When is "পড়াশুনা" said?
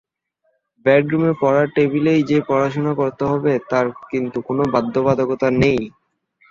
2.49-2.91